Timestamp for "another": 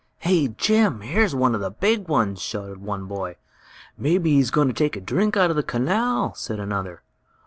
6.59-7.03